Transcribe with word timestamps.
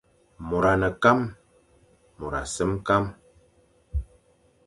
Môr 0.47 0.65
a 0.71 0.73
ne 0.81 0.89
kam, 1.03 1.19
môr 2.17 2.33
a 2.41 2.41
sem 2.53 2.71
kam, 2.87 3.03